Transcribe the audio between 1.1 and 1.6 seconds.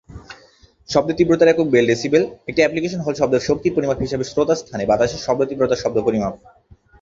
তীব্রতার